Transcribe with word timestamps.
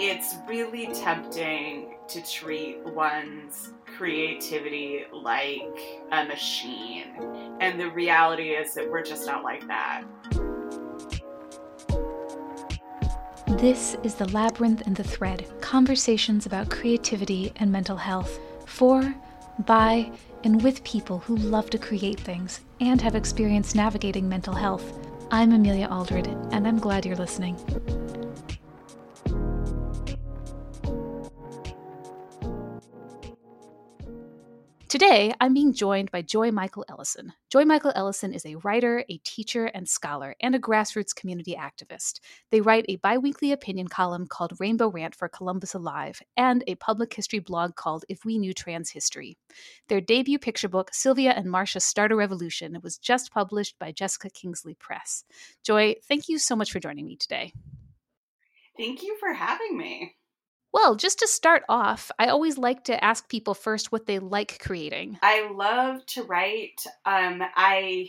it's 0.00 0.36
really 0.48 0.86
tempting 0.86 1.94
to 2.08 2.22
treat 2.22 2.82
one's 2.86 3.74
creativity 3.84 5.04
like 5.12 5.60
a 6.10 6.24
machine. 6.24 7.08
And 7.60 7.78
the 7.78 7.90
reality 7.90 8.52
is 8.52 8.72
that 8.74 8.90
we're 8.90 9.02
just 9.02 9.26
not 9.26 9.44
like 9.44 9.66
that. 9.66 10.04
This 13.58 13.98
is 14.02 14.14
The 14.14 14.26
Labyrinth 14.32 14.86
and 14.86 14.96
the 14.96 15.04
Thread 15.04 15.46
conversations 15.60 16.46
about 16.46 16.70
creativity 16.70 17.52
and 17.56 17.70
mental 17.70 17.98
health 17.98 18.40
for, 18.64 19.14
by, 19.66 20.10
and 20.44 20.62
with 20.62 20.82
people 20.82 21.18
who 21.18 21.36
love 21.36 21.68
to 21.68 21.78
create 21.78 22.18
things 22.18 22.62
and 22.80 23.02
have 23.02 23.14
experience 23.14 23.74
navigating 23.74 24.26
mental 24.26 24.54
health. 24.54 24.98
I'm 25.30 25.52
Amelia 25.52 25.88
Aldred, 25.90 26.26
and 26.52 26.66
I'm 26.66 26.78
glad 26.78 27.04
you're 27.04 27.16
listening. 27.16 27.58
Today, 34.90 35.32
I'm 35.40 35.54
being 35.54 35.72
joined 35.72 36.10
by 36.10 36.20
Joy 36.22 36.50
Michael 36.50 36.84
Ellison. 36.88 37.32
Joy 37.48 37.64
Michael 37.64 37.92
Ellison 37.94 38.34
is 38.34 38.44
a 38.44 38.56
writer, 38.56 39.04
a 39.08 39.18
teacher, 39.18 39.66
and 39.66 39.88
scholar, 39.88 40.34
and 40.40 40.52
a 40.56 40.58
grassroots 40.58 41.14
community 41.14 41.54
activist. 41.56 42.18
They 42.50 42.60
write 42.60 42.86
a 42.88 42.96
biweekly 42.96 43.52
opinion 43.52 43.86
column 43.86 44.26
called 44.26 44.58
Rainbow 44.58 44.88
Rant 44.88 45.14
for 45.14 45.28
Columbus 45.28 45.74
Alive 45.74 46.20
and 46.36 46.64
a 46.66 46.74
public 46.74 47.14
history 47.14 47.38
blog 47.38 47.76
called 47.76 48.04
If 48.08 48.24
We 48.24 48.36
Knew 48.36 48.52
Trans 48.52 48.90
History. 48.90 49.38
Their 49.86 50.00
debut 50.00 50.40
picture 50.40 50.68
book, 50.68 50.92
Sylvia 50.92 51.34
and 51.36 51.46
Marsha 51.46 51.80
Start 51.80 52.10
a 52.10 52.16
Revolution, 52.16 52.76
was 52.82 52.98
just 52.98 53.32
published 53.32 53.78
by 53.78 53.92
Jessica 53.92 54.28
Kingsley 54.28 54.74
Press. 54.74 55.22
Joy, 55.62 55.94
thank 56.08 56.28
you 56.28 56.36
so 56.36 56.56
much 56.56 56.72
for 56.72 56.80
joining 56.80 57.06
me 57.06 57.14
today. 57.14 57.52
Thank 58.76 59.04
you 59.04 59.16
for 59.20 59.34
having 59.34 59.78
me. 59.78 60.16
Well, 60.72 60.94
just 60.94 61.18
to 61.18 61.26
start 61.26 61.64
off, 61.68 62.10
I 62.18 62.28
always 62.28 62.56
like 62.56 62.84
to 62.84 63.02
ask 63.04 63.28
people 63.28 63.54
first 63.54 63.90
what 63.90 64.06
they 64.06 64.18
like 64.18 64.60
creating. 64.60 65.18
I 65.22 65.50
love 65.50 66.06
to 66.06 66.22
write. 66.22 66.80
Um, 67.04 67.42
I 67.56 68.08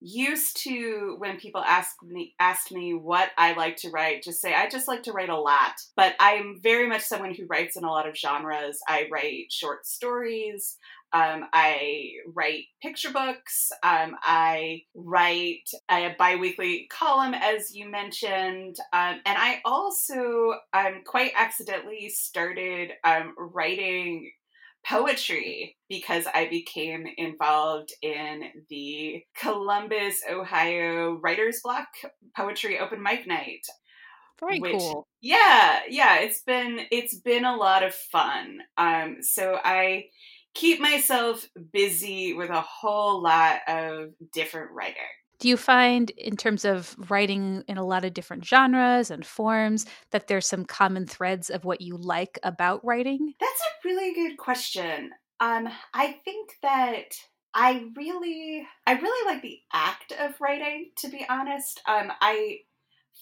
used 0.00 0.56
to 0.56 1.16
when 1.18 1.36
people 1.36 1.60
ask 1.60 1.96
me 2.02 2.34
asked 2.40 2.72
me 2.72 2.94
what 2.94 3.30
I 3.36 3.52
like 3.52 3.76
to 3.78 3.90
write, 3.90 4.22
just 4.22 4.40
say 4.40 4.54
I 4.54 4.68
just 4.68 4.88
like 4.88 5.02
to 5.04 5.12
write 5.12 5.28
a 5.28 5.36
lot. 5.36 5.72
But 5.96 6.14
I'm 6.20 6.58
very 6.62 6.88
much 6.88 7.02
someone 7.02 7.34
who 7.34 7.46
writes 7.46 7.76
in 7.76 7.84
a 7.84 7.90
lot 7.90 8.08
of 8.08 8.16
genres. 8.16 8.78
I 8.88 9.08
write 9.10 9.46
short 9.50 9.86
stories. 9.86 10.76
Um, 11.12 11.46
I 11.52 12.12
write 12.34 12.64
picture 12.82 13.10
books. 13.10 13.70
Um, 13.82 14.16
I 14.22 14.82
write 14.94 15.68
a 15.90 16.14
biweekly 16.18 16.88
column, 16.90 17.34
as 17.34 17.74
you 17.74 17.90
mentioned. 17.90 18.76
Um, 18.92 19.20
and 19.24 19.38
I 19.38 19.60
also 19.64 20.54
um, 20.72 21.02
quite 21.04 21.32
accidentally 21.36 22.08
started 22.10 22.92
um, 23.04 23.34
writing 23.36 24.30
poetry 24.86 25.76
because 25.88 26.26
I 26.32 26.48
became 26.48 27.06
involved 27.16 27.92
in 28.02 28.44
the 28.68 29.22
Columbus, 29.36 30.22
Ohio 30.30 31.18
Writers 31.22 31.60
Block 31.62 31.88
Poetry 32.36 32.78
Open 32.78 33.02
Mic 33.02 33.26
Night. 33.26 33.66
Very 34.40 34.58
which, 34.58 34.72
cool. 34.72 35.06
Yeah, 35.20 35.80
yeah, 35.88 36.20
it's 36.20 36.42
been 36.42 36.80
it's 36.90 37.14
been 37.14 37.44
a 37.44 37.56
lot 37.56 37.82
of 37.82 37.94
fun. 37.94 38.60
Um 38.78 39.18
so 39.20 39.58
I 39.62 40.06
keep 40.54 40.80
myself 40.80 41.48
busy 41.72 42.32
with 42.34 42.50
a 42.50 42.60
whole 42.60 43.22
lot 43.22 43.60
of 43.68 44.10
different 44.32 44.72
writing. 44.72 45.02
Do 45.38 45.48
you 45.48 45.56
find, 45.56 46.10
in 46.10 46.36
terms 46.36 46.66
of 46.66 46.94
writing 47.10 47.64
in 47.66 47.78
a 47.78 47.84
lot 47.84 48.04
of 48.04 48.12
different 48.12 48.44
genres 48.44 49.10
and 49.10 49.24
forms, 49.24 49.86
that 50.10 50.26
there's 50.26 50.46
some 50.46 50.66
common 50.66 51.06
threads 51.06 51.48
of 51.48 51.64
what 51.64 51.80
you 51.80 51.96
like 51.96 52.38
about 52.42 52.84
writing? 52.84 53.32
That's 53.40 53.62
a 53.62 53.88
really 53.88 54.12
good 54.12 54.36
question. 54.36 55.12
Um, 55.40 55.68
I 55.94 56.18
think 56.26 56.56
that 56.62 57.14
I 57.54 57.86
really, 57.96 58.66
I 58.86 58.92
really 58.92 59.32
like 59.32 59.40
the 59.40 59.60
act 59.72 60.12
of 60.12 60.38
writing. 60.42 60.90
To 60.98 61.08
be 61.08 61.24
honest, 61.26 61.80
um, 61.88 62.12
I 62.20 62.58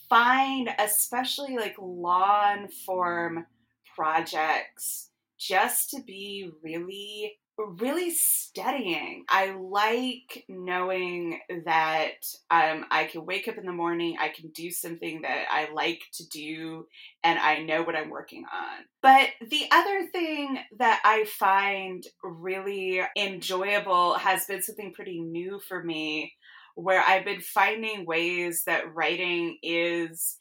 find 0.09 0.71
especially 0.77 1.57
like 1.57 1.77
long 1.79 2.67
form 2.85 3.47
projects 3.95 5.08
just 5.39 5.91
to 5.91 6.03
be 6.03 6.51
really 6.63 7.39
really 7.59 8.11
steadying. 8.11 9.25
I 9.29 9.55
like 9.59 10.45
knowing 10.49 11.41
that 11.65 12.13
um, 12.51 12.87
I 12.91 13.09
can 13.11 13.27
wake 13.27 13.49
up 13.49 13.59
in 13.59 13.67
the 13.67 13.73
morning, 13.73 14.17
I 14.21 14.29
can 14.29 14.51
do 14.51 14.71
something 14.71 15.23
that 15.23 15.47
I 15.51 15.69
like 15.73 16.01
to 16.15 16.29
do, 16.29 16.87
and 17.25 17.39
I 17.39 17.63
know 17.63 17.83
what 17.83 17.97
I'm 17.97 18.11
working 18.11 18.45
on. 18.45 18.85
But 19.03 19.31
the 19.51 19.65
other 19.73 20.07
thing 20.13 20.59
that 20.79 21.01
I 21.05 21.25
find 21.25 22.05
really 22.23 23.03
enjoyable 23.17 24.15
has 24.15 24.47
been 24.47 24.63
something 24.63 24.93
pretty 24.95 25.21
new 25.21 25.61
for 25.67 25.83
me, 25.83 26.35
where 26.77 27.03
I've 27.03 27.25
been 27.25 27.41
finding 27.41 28.07
ways 28.07 28.63
that 28.67 28.95
writing 28.95 29.59
is 29.63 30.37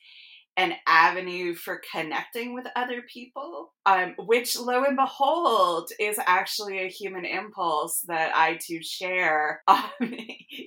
an 0.58 0.74
avenue 0.88 1.54
for 1.54 1.80
connecting 1.92 2.56
with 2.56 2.66
other 2.76 3.04
people, 3.14 3.74
um, 3.86 4.16
which 4.18 4.58
lo 4.58 4.84
and 4.84 4.98
behold 4.98 5.92
is 6.00 6.20
actually 6.26 6.80
a 6.80 6.90
human 6.90 7.26
impulse 7.26 8.02
that 8.08 8.36
I 8.36 8.60
too 8.60 8.82
share, 8.82 9.62
um, 9.68 9.84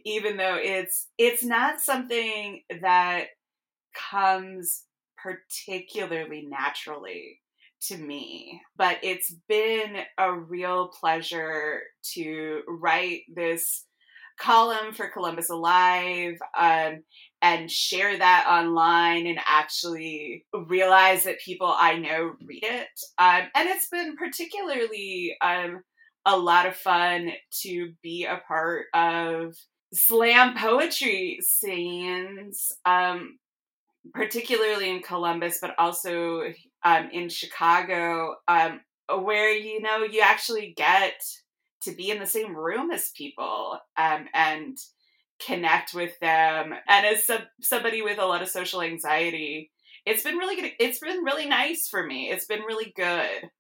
even 0.05 0.37
though 0.37 0.57
it's 0.57 1.09
it's 1.19 1.45
not 1.45 1.81
something 1.81 2.63
that 2.81 3.27
comes 4.11 4.85
particularly 5.19 6.47
naturally 6.49 7.41
to 7.89 7.97
me, 7.97 8.61
but 8.77 8.99
it's 9.03 9.35
been 9.49 9.97
a 10.19 10.33
real 10.33 10.89
pleasure 10.89 11.81
to 12.15 12.63
write 12.69 13.23
this 13.35 13.87
column 14.39 14.93
for 14.95 15.09
Columbus 15.09 15.51
Alive 15.51 16.37
um, 16.59 17.03
and 17.43 17.71
share 17.71 18.19
that 18.19 18.47
online 18.49 19.27
and 19.27 19.39
actually 19.47 20.45
realize 20.53 21.25
that 21.25 21.41
people 21.41 21.67
I 21.67 21.97
know 21.97 22.35
read 22.45 22.63
it. 22.63 22.89
Um, 23.19 23.43
and 23.55 23.69
it's 23.69 23.89
been 23.89 24.17
particularly 24.17 25.37
um, 25.41 25.83
a 26.27 26.37
lot 26.37 26.67
of 26.67 26.77
fun 26.77 27.33
to 27.63 27.93
be 28.03 28.27
a 28.27 28.43
part 28.47 28.87
of 28.95 29.55
slam 29.95 30.55
poetry 30.57 31.39
scenes, 31.41 32.73
um, 32.85 33.39
particularly 34.13 34.91
in 34.91 35.01
Columbus, 35.01 35.59
but 35.61 35.75
also 35.79 36.43
um, 36.85 37.09
in 37.13 37.29
Chicago, 37.29 38.37
um, 38.49 38.81
where 39.23 39.51
you 39.51 39.81
know 39.81 40.05
you 40.05 40.21
actually 40.21 40.75
get 40.77 41.15
to 41.83 41.93
be 41.93 42.11
in 42.11 42.19
the 42.19 42.27
same 42.27 42.55
room 42.55 42.91
as 42.91 43.11
people 43.17 43.79
um, 43.97 44.27
and 44.35 44.77
connect 45.45 45.95
with 45.95 46.19
them. 46.21 46.75
And 46.89 47.07
as 47.07 47.25
some, 47.25 47.43
somebody 47.61 48.03
with 48.03 48.19
a 48.19 48.27
lot 48.27 48.43
of 48.43 48.49
social 48.49 48.83
anxiety, 48.83 49.71
it's 50.07 50.23
been 50.23 50.37
really 50.37 50.57
good. 50.57 50.73
It's 50.79 50.99
been 50.99 51.25
really 51.25 51.47
nice 51.47 51.89
for 51.89 52.05
me. 52.05 52.31
It's 52.31 52.47
been 52.47 52.63
really 52.63 52.93
good. 52.97 53.51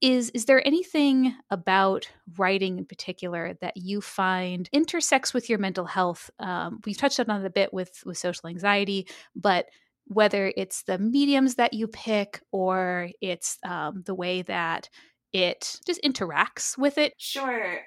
Is 0.00 0.30
is 0.30 0.46
there 0.46 0.66
anything 0.66 1.36
about 1.48 2.08
writing 2.36 2.78
in 2.78 2.86
particular 2.86 3.56
that 3.60 3.76
you 3.76 4.00
find 4.00 4.68
intersects 4.72 5.32
with 5.32 5.48
your 5.48 5.60
mental 5.60 5.84
health? 5.84 6.28
Um, 6.40 6.80
we've 6.84 6.96
touched 6.96 7.20
on 7.20 7.30
it 7.30 7.46
a 7.46 7.50
bit 7.50 7.72
with 7.72 8.02
with 8.04 8.18
social 8.18 8.48
anxiety, 8.48 9.06
but 9.36 9.66
whether 10.06 10.52
it's 10.56 10.82
the 10.82 10.98
mediums 10.98 11.54
that 11.54 11.72
you 11.72 11.86
pick 11.86 12.40
or 12.50 13.10
it's 13.20 13.58
um, 13.64 14.02
the 14.04 14.14
way 14.14 14.42
that 14.42 14.88
it 15.32 15.78
just 15.86 16.02
interacts 16.02 16.76
with 16.76 16.98
it. 16.98 17.14
Sure. 17.16 17.80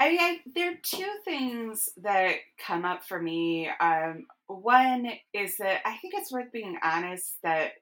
I 0.00 0.08
mean, 0.08 0.20
I, 0.20 0.38
there 0.54 0.72
are 0.72 0.78
two 0.82 1.10
things 1.26 1.90
that 1.98 2.36
come 2.66 2.86
up 2.86 3.04
for 3.04 3.20
me. 3.20 3.68
Um, 3.80 4.26
one 4.46 5.10
is 5.34 5.58
that 5.58 5.82
I 5.84 5.98
think 5.98 6.14
it's 6.16 6.32
worth 6.32 6.50
being 6.52 6.78
honest 6.82 7.36
that 7.42 7.72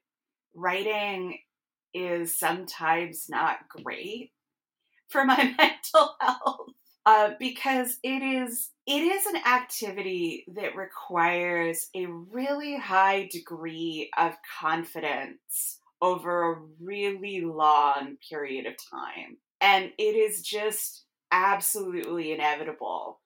writing 0.53 1.39
is 1.93 2.37
sometimes 2.37 3.27
not 3.29 3.69
great 3.69 4.31
for 5.07 5.23
my 5.23 5.37
mental 5.57 6.15
health 6.19 6.71
uh, 7.05 7.31
because 7.39 7.97
it 8.03 8.21
is 8.21 8.69
it 8.85 9.01
is 9.01 9.25
an 9.25 9.37
activity 9.47 10.45
that 10.55 10.75
requires 10.75 11.87
a 11.95 12.05
really 12.07 12.77
high 12.77 13.29
degree 13.31 14.09
of 14.17 14.33
confidence 14.59 15.79
over 16.01 16.51
a 16.51 16.61
really 16.81 17.41
long 17.41 18.17
period 18.29 18.65
of 18.65 18.73
time. 18.91 19.37
And 19.61 19.91
it 19.97 20.15
is 20.15 20.41
just 20.41 21.05
absolutely 21.31 22.31
inevitable 22.31 23.19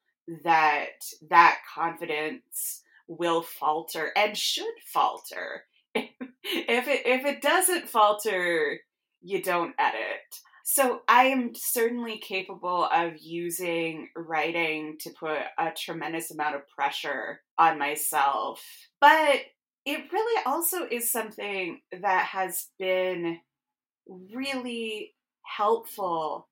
that 0.43 1.03
that 1.29 1.57
confidence 1.73 2.81
will 3.07 3.41
falter 3.41 4.11
and 4.15 4.37
should 4.37 4.65
falter. 4.91 5.63
if 5.95 6.07
it 6.43 7.01
if 7.05 7.25
it 7.25 7.41
doesn't 7.41 7.89
falter, 7.89 8.79
you 9.21 9.41
don't 9.41 9.75
edit. 9.77 10.21
So 10.65 11.01
I 11.09 11.25
am 11.25 11.51
certainly 11.55 12.19
capable 12.19 12.85
of 12.85 13.17
using 13.19 14.09
writing 14.15 14.95
to 15.01 15.09
put 15.09 15.39
a 15.59 15.71
tremendous 15.77 16.31
amount 16.31 16.55
of 16.55 16.67
pressure 16.69 17.41
on 17.57 17.77
myself. 17.77 18.63
But 19.01 19.41
it 19.85 20.11
really 20.11 20.43
also 20.45 20.87
is 20.89 21.11
something 21.11 21.81
that 22.01 22.27
has 22.27 22.69
been 22.79 23.39
really 24.07 25.13
helpful 25.43 26.47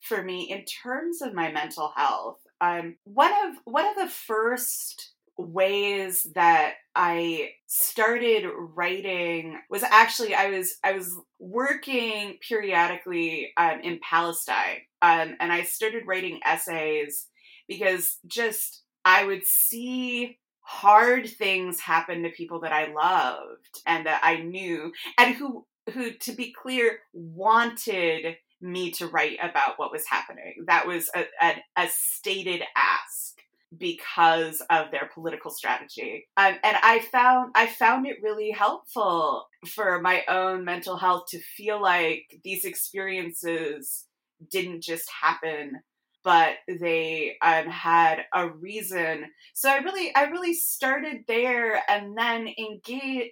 for 0.00 0.22
me 0.22 0.50
in 0.50 0.64
terms 0.64 1.22
of 1.22 1.34
my 1.34 1.50
mental 1.50 1.92
health. 1.96 2.38
Um, 2.60 2.96
one 3.04 3.32
of 3.32 3.56
one 3.64 3.86
of 3.86 3.96
the 3.96 4.08
first 4.08 5.12
ways 5.38 6.26
that 6.34 6.74
I 6.94 7.50
started 7.66 8.48
writing 8.56 9.58
was 9.68 9.82
actually 9.82 10.34
I 10.34 10.50
was 10.50 10.76
I 10.82 10.92
was 10.92 11.14
working 11.38 12.38
periodically 12.46 13.52
um, 13.56 13.80
in 13.82 14.00
Palestine, 14.02 14.80
um, 15.02 15.36
and 15.40 15.52
I 15.52 15.62
started 15.62 16.06
writing 16.06 16.40
essays 16.44 17.26
because 17.68 18.18
just 18.26 18.82
I 19.04 19.24
would 19.24 19.44
see 19.44 20.38
hard 20.60 21.28
things 21.28 21.78
happen 21.78 22.24
to 22.24 22.30
people 22.30 22.60
that 22.60 22.72
I 22.72 22.92
loved 22.92 23.82
and 23.86 24.06
that 24.06 24.20
I 24.24 24.38
knew 24.38 24.92
and 25.18 25.34
who 25.34 25.66
who 25.92 26.12
to 26.12 26.32
be 26.32 26.52
clear 26.52 26.98
wanted 27.12 28.36
me 28.60 28.90
to 28.92 29.06
write 29.06 29.38
about 29.42 29.78
what 29.78 29.92
was 29.92 30.06
happening. 30.08 30.64
That 30.66 30.86
was 30.86 31.10
a, 31.14 31.26
a, 31.40 31.54
a 31.76 31.88
stated 31.88 32.62
ask 32.76 33.34
because 33.76 34.62
of 34.70 34.90
their 34.90 35.10
political 35.12 35.50
strategy. 35.50 36.26
Um, 36.36 36.54
and 36.62 36.76
I 36.82 37.00
found 37.00 37.52
I 37.54 37.66
found 37.66 38.06
it 38.06 38.22
really 38.22 38.50
helpful 38.50 39.48
for 39.66 40.00
my 40.00 40.22
own 40.28 40.64
mental 40.64 40.96
health 40.96 41.24
to 41.30 41.40
feel 41.40 41.80
like 41.80 42.40
these 42.44 42.64
experiences 42.64 44.06
didn't 44.50 44.82
just 44.82 45.10
happen 45.22 45.80
but 46.26 46.54
they 46.66 47.36
um, 47.40 47.68
had 47.68 48.24
a 48.34 48.48
reason. 48.48 49.26
So 49.54 49.70
I 49.70 49.76
really, 49.76 50.12
I 50.12 50.24
really 50.24 50.54
started 50.54 51.18
there, 51.28 51.80
and 51.88 52.18
then 52.18 52.48
engaged, 52.58 53.30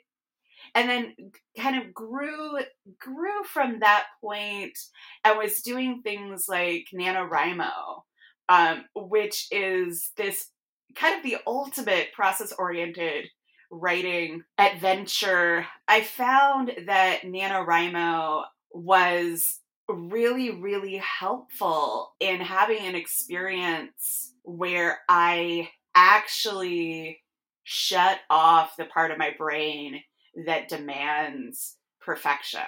and 0.75 0.88
then 0.88 1.15
kind 1.59 1.81
of 1.81 1.94
grew, 1.94 2.59
grew 2.99 3.44
from 3.44 3.81
that 3.81 4.06
point, 4.21 4.79
and 5.25 5.38
was 5.38 5.62
doing 5.62 6.03
things 6.03 6.47
like 6.49 6.87
NaNoWriMo, 6.94 8.03
um, 8.49 8.85
which 8.94 9.47
is 9.50 10.11
this 10.17 10.49
kind 10.97 11.17
of 11.17 11.23
the 11.23 11.37
ultimate 11.47 12.12
process-oriented 12.12 13.26
writing 13.71 14.43
adventure. 14.59 15.67
I 15.88 16.03
found 16.03 16.73
that 16.87 17.23
NaNoWriMo 17.23 18.44
was 18.73 19.61
really, 19.88 20.50
really 20.50 20.97
helpful 20.97 22.15
in 22.21 22.41
having 22.41 22.79
an 22.87 22.94
experience 22.94 24.32
where 24.43 25.00
I 25.09 25.69
actually 25.94 27.21
shut 27.65 28.19
off 28.29 28.76
the 28.76 28.85
part 28.85 29.11
of 29.11 29.19
my 29.19 29.35
brain 29.37 30.03
that 30.46 30.69
demands 30.69 31.76
perfection. 32.00 32.60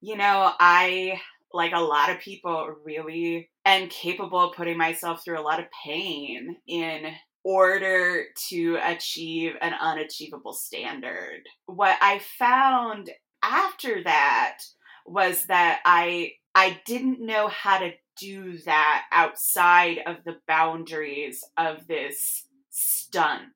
You 0.00 0.16
know, 0.16 0.52
I, 0.58 1.20
like 1.52 1.72
a 1.72 1.80
lot 1.80 2.10
of 2.10 2.20
people, 2.20 2.74
really 2.84 3.50
am 3.64 3.88
capable 3.88 4.40
of 4.50 4.56
putting 4.56 4.76
myself 4.76 5.24
through 5.24 5.38
a 5.38 5.42
lot 5.42 5.60
of 5.60 5.66
pain 5.84 6.56
in 6.66 7.12
order 7.44 8.24
to 8.48 8.78
achieve 8.82 9.54
an 9.60 9.74
unachievable 9.80 10.52
standard. 10.52 11.42
What 11.66 11.96
I 12.00 12.20
found 12.38 13.10
after 13.42 14.02
that 14.04 14.58
was 15.06 15.46
that 15.46 15.80
I 15.84 16.32
I 16.54 16.80
didn't 16.84 17.24
know 17.24 17.48
how 17.48 17.78
to 17.78 17.92
do 18.18 18.58
that 18.58 19.04
outside 19.10 20.00
of 20.06 20.16
the 20.24 20.36
boundaries 20.46 21.42
of 21.56 21.86
this 21.86 22.46
stunt 22.70 23.50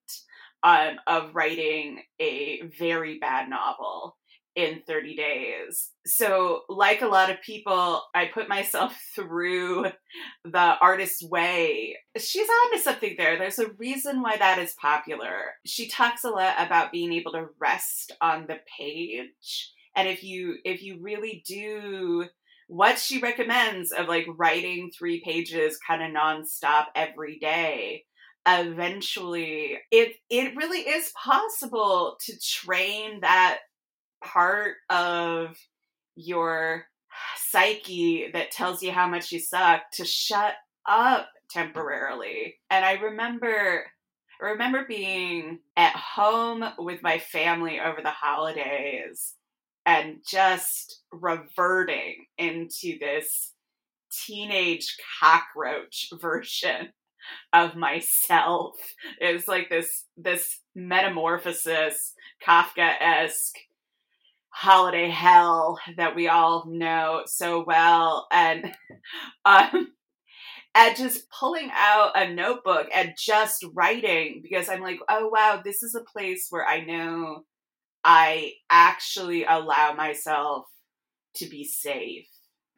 um, 0.67 0.97
of 1.07 1.33
writing 1.33 2.03
a 2.21 2.63
very 2.77 3.21
bad 3.21 3.49
novel 3.49 4.17
in 4.57 4.83
30 4.85 5.15
days. 5.15 5.93
So, 6.07 6.63
like 6.69 7.03
a 7.03 7.07
lot 7.07 7.31
of 7.31 7.41
people, 7.43 8.03
I 8.15 8.25
put 8.27 8.49
myself 8.49 8.99
through 9.15 9.87
the 10.45 10.75
artist's 10.81 11.23
way. 11.23 11.97
She's 12.19 12.49
onto 12.49 12.83
something 12.83 13.15
there. 13.17 13.39
There's 13.39 13.61
a 13.61 13.71
reason 13.79 14.23
why 14.23 14.39
that 14.39 14.59
is 14.59 14.75
popular. 14.81 15.53
She 15.65 15.89
talks 15.89 16.25
a 16.25 16.31
lot 16.31 16.55
about 16.59 16.91
being 16.91 17.13
able 17.13 17.33
to 17.33 17.47
rest 17.61 18.13
on 18.21 18.47
the 18.49 18.59
page. 18.77 19.73
And 19.95 20.09
if 20.09 20.25
you 20.25 20.57
if 20.65 20.83
you 20.83 20.99
really 21.01 21.45
do 21.47 22.25
what 22.67 22.99
she 22.99 23.21
recommends 23.21 23.93
of 23.93 24.09
like 24.09 24.27
writing 24.37 24.91
three 24.91 25.23
pages 25.25 25.79
kind 25.87 26.03
of 26.03 26.11
nonstop 26.11 26.87
every 26.97 27.39
day 27.39 28.03
eventually 28.47 29.79
it 29.91 30.15
it 30.31 30.57
really 30.57 30.79
is 30.81 31.13
possible 31.23 32.17
to 32.21 32.39
train 32.39 33.21
that 33.21 33.59
part 34.23 34.77
of 34.89 35.57
your 36.15 36.85
psyche 37.37 38.31
that 38.33 38.51
tells 38.51 38.83
you 38.83 38.93
how 38.93 39.09
much 39.09 39.33
you 39.33 39.41
suck 39.41 39.83
to 39.93 40.05
shut 40.05 40.55
up 40.89 41.29
temporarily. 41.51 42.57
And 42.71 42.85
i 42.85 42.95
remember 42.95 43.85
I 44.41 44.51
remember 44.51 44.85
being 44.87 45.61
at 45.77 45.97
home 45.97 46.65
with 46.79 47.03
my 47.03 47.19
family 47.19 47.81
over 47.81 48.03
the 48.03 48.11
holidays 48.11 49.35
and 49.87 50.19
just 50.29 51.03
reverting 51.11 52.27
into 52.37 52.99
this 52.99 53.53
teenage 54.13 54.97
cockroach 55.21 56.11
version 56.21 56.91
of 57.53 57.77
myself. 57.77 58.75
Was 59.21 59.49
like 59.49 59.69
this 59.69 60.05
this 60.17 60.61
metamorphosis, 60.75 62.15
Kafka-esque 62.47 63.57
holiday 64.51 65.11
hell 65.11 65.79
that 65.99 66.17
we 66.17 66.29
all 66.29 66.65
know 66.67 67.23
so 67.27 67.63
well. 67.67 68.27
And 68.33 68.75
um 69.45 69.93
and 70.75 70.97
just 70.97 71.31
pulling 71.31 71.71
out 71.75 72.13
a 72.15 72.33
notebook 72.33 72.89
and 72.95 73.15
just 73.19 73.65
writing 73.75 74.41
because 74.43 74.69
I'm 74.69 74.83
like, 74.83 74.99
oh 75.09 75.29
wow, 75.29 75.61
this 75.65 75.83
is 75.83 75.95
a 75.95 76.05
place 76.05 76.47
where 76.51 76.67
I 76.67 76.85
know 76.85 77.45
I 78.05 78.53
actually 78.71 79.45
allow 79.45 79.95
myself 79.95 80.67
to 81.37 81.47
be 81.47 81.65
safe. 81.65 82.29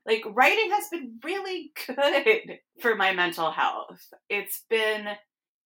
Like, 0.08 0.24
writing 0.26 0.70
has 0.70 0.88
been 0.88 1.18
really 1.22 1.70
good 1.86 2.60
for 2.80 2.94
my 2.94 3.12
mental 3.12 3.50
health. 3.50 4.00
It's 4.30 4.64
been 4.70 5.06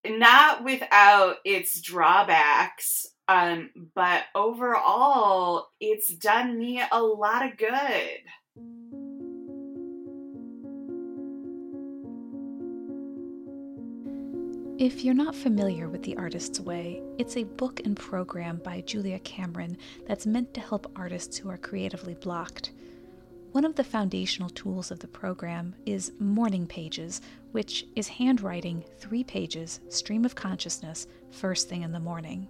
not 0.04 0.64
without 0.64 1.36
its 1.44 1.80
drawbacks, 1.80 3.06
um, 3.28 3.70
but 3.94 4.24
overall, 4.34 5.68
it's 5.80 6.12
done 6.12 6.58
me 6.58 6.82
a 6.90 7.00
lot 7.00 7.46
of 7.46 7.56
good. 7.56 8.18
If 14.80 15.04
you're 15.04 15.14
not 15.14 15.36
familiar 15.36 15.88
with 15.88 16.02
The 16.02 16.16
Artist's 16.16 16.58
Way, 16.58 17.00
it's 17.16 17.36
a 17.36 17.44
book 17.44 17.78
and 17.84 17.96
program 17.96 18.60
by 18.64 18.80
Julia 18.80 19.20
Cameron 19.20 19.76
that's 20.08 20.26
meant 20.26 20.52
to 20.54 20.60
help 20.60 20.90
artists 20.96 21.38
who 21.38 21.48
are 21.48 21.58
creatively 21.58 22.14
blocked. 22.14 22.72
One 23.52 23.66
of 23.66 23.74
the 23.74 23.84
foundational 23.84 24.48
tools 24.48 24.90
of 24.90 25.00
the 25.00 25.08
program 25.08 25.74
is 25.84 26.12
Morning 26.18 26.66
Pages, 26.66 27.20
which 27.50 27.84
is 27.94 28.08
handwriting 28.08 28.82
three 28.96 29.22
pages, 29.22 29.80
stream 29.90 30.24
of 30.24 30.34
consciousness, 30.34 31.06
first 31.30 31.68
thing 31.68 31.82
in 31.82 31.92
the 31.92 32.00
morning. 32.00 32.48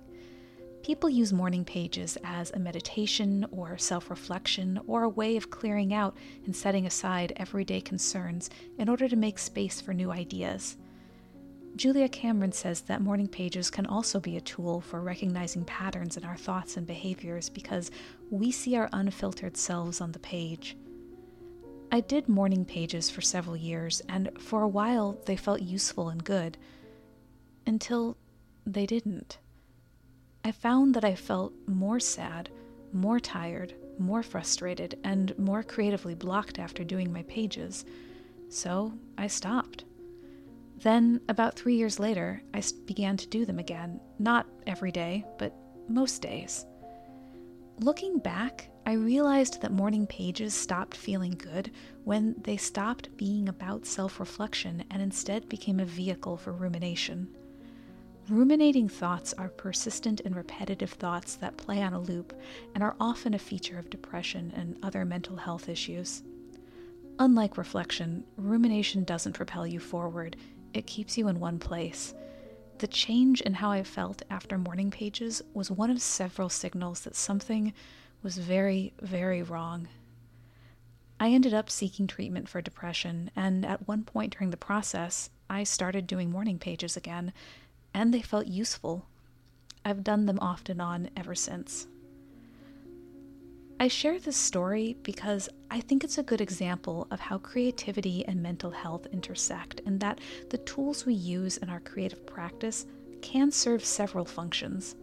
People 0.85 1.11
use 1.11 1.33
morning 1.33 1.65
pages 1.65 2.17
as 2.23 2.53
a 2.53 2.61
meditation 2.61 3.45
or 3.51 3.77
self 3.79 4.11
reflection 4.11 4.79
or 4.87 5.03
a 5.03 5.09
way 5.09 5.37
of 5.37 5.51
clearing 5.51 5.93
out 5.93 6.17
and 6.45 6.55
setting 6.55 6.87
aside 6.87 7.33
everyday 7.35 7.81
concerns 7.81 8.49
in 8.79 8.89
order 8.89 9.09
to 9.09 9.17
make 9.17 9.41
space 9.41 9.81
for 9.81 9.93
new 9.93 10.13
ideas. 10.13 10.77
Julia 11.75 12.09
Cameron 12.09 12.53
says 12.53 12.83
that 12.83 13.03
morning 13.03 13.27
pages 13.27 13.71
can 13.71 13.87
also 13.87 14.21
be 14.21 14.37
a 14.37 14.41
tool 14.41 14.81
for 14.81 15.01
recognizing 15.01 15.65
patterns 15.65 16.17
in 16.17 16.25
our 16.25 16.37
thoughts 16.37 16.77
and 16.77 16.87
behaviors 16.87 17.49
because 17.49 17.91
we 18.31 18.53
see 18.53 18.77
our 18.77 18.89
unfiltered 18.93 19.57
selves 19.57 20.01
on 20.01 20.13
the 20.13 20.21
page. 20.21 20.77
I 21.95 22.01
did 22.01 22.27
morning 22.27 22.65
pages 22.65 23.11
for 23.11 23.21
several 23.21 23.55
years, 23.55 24.01
and 24.09 24.31
for 24.39 24.63
a 24.63 24.69
while 24.69 25.19
they 25.27 25.37
felt 25.37 25.61
useful 25.61 26.09
and 26.09 26.25
good. 26.25 26.57
Until 27.67 28.17
they 28.65 28.87
didn't. 28.87 29.37
I 30.43 30.53
found 30.53 30.95
that 30.95 31.05
I 31.05 31.15
felt 31.15 31.53
more 31.67 32.01
sad, 32.01 32.49
more 32.95 33.21
tired, 33.21 33.75
more 33.99 34.23
frustrated, 34.23 34.99
and 35.05 35.39
more 35.39 35.63
creatively 35.63 36.15
blocked 36.15 36.59
after 36.59 36.83
doing 36.83 37.13
my 37.13 37.25
pages. 37.25 37.85
So 38.49 38.95
I 39.19 39.27
stopped. 39.27 39.85
Then, 40.79 41.21
about 41.29 41.57
three 41.57 41.77
years 41.77 42.01
later, 42.01 42.43
I 42.55 42.63
began 42.87 43.19
to 43.19 43.29
do 43.29 43.45
them 43.45 43.59
again, 43.59 44.01
not 44.19 44.47
every 44.67 44.93
day, 44.93 45.27
but 45.39 45.55
most 45.89 46.23
days. 46.23 46.65
Looking 47.81 48.19
back, 48.19 48.71
I 48.85 48.95
realized 48.95 49.63
that 49.63 49.73
morning 49.73 50.07
pages 50.09 50.55
stopped 50.55 50.97
feeling 50.97 51.33
good 51.33 51.71
when 52.05 52.35
they 52.43 52.57
stopped 52.57 53.17
being 53.17 53.49
about 53.49 53.87
self 53.87 54.19
reflection 54.19 54.85
and 54.91 55.01
instead 55.01 55.49
became 55.49 55.79
a 55.79 55.85
vehicle 55.85 56.37
for 56.37 56.53
rumination. 56.53 57.29
Ruminating 58.29 58.89
thoughts 58.89 59.35
are 59.35 59.49
persistent 59.49 60.21
and 60.25 60.35
repetitive 60.35 60.91
thoughts 60.91 61.37
that 61.37 61.57
play 61.57 61.83
on 61.83 61.93
a 61.93 62.01
loop 62.01 62.33
and 62.75 62.83
are 62.83 62.97
often 62.99 63.35
a 63.35 63.39
feature 63.39 63.79
of 63.79 63.91
depression 63.91 64.53
and 64.57 64.77
other 64.83 65.05
mental 65.05 65.37
health 65.37 65.69
issues. 65.69 66.23
Unlike 67.19 67.59
reflection, 67.59 68.25
rumination 68.37 69.05
doesn't 69.05 69.35
propel 69.35 69.67
you 69.67 69.79
forward, 69.79 70.37
it 70.75 70.87
keeps 70.87 71.17
you 71.17 71.29
in 71.29 71.39
one 71.39 71.59
place. 71.59 72.15
The 72.79 72.87
change 72.89 73.43
in 73.43 73.55
how 73.55 73.71
I 73.71 73.85
felt 73.85 74.23
after 74.29 74.59
morning 74.59 74.91
pages 74.91 75.41
was 75.55 75.71
one 75.71 75.91
of 75.91 76.03
several 76.03 76.49
signals 76.49 77.01
that 77.03 77.15
something 77.15 77.73
was 78.23 78.39
very, 78.39 78.93
very 79.01 79.43
wrong. 79.43 79.89
I 81.19 81.31
ended 81.31 81.55
up 81.55 81.71
seeking 81.71 82.07
treatment 82.07 82.49
for 82.49 82.61
depression, 82.61 83.31
and 83.37 83.65
at 83.65 83.87
one 83.87 84.03
point 84.05 84.37
during 84.37 84.51
the 84.51 84.57
process, 84.57 85.31
I 85.49 85.65
started 85.65 86.07
doing 86.07 86.31
morning 86.31 86.59
pages 86.59 86.97
again, 86.97 87.33
and 87.95 88.13
they 88.13 88.23
felt 88.23 88.47
useful. 88.47 89.07
I've 89.85 90.05
done 90.05 90.27
them 90.27 90.39
off 90.41 90.69
and 90.69 90.83
on 90.83 91.11
ever 91.17 91.35
since. 91.35 91.87
I 93.79 93.89
share 93.89 94.19
this 94.19 94.37
story 94.37 94.97
because 95.03 95.49
I 95.71 95.81
think 95.81 96.05
it's 96.05 96.19
a 96.19 96.23
good 96.23 96.41
example 96.41 97.09
of 97.11 97.19
how 97.19 97.39
creativity 97.39 98.25
and 98.27 98.41
mental 98.41 98.71
health 98.71 99.07
intersect, 99.13 99.81
and 99.85 99.99
that 100.01 100.21
the 100.51 100.59
tools 100.59 101.05
we 101.05 101.15
use 101.15 101.57
in 101.57 101.69
our 101.69 101.81
creative 101.81 102.25
practice 102.25 102.87
can 103.23 103.51
serve 103.51 103.85
several 103.85 104.25
functions. 104.25 104.95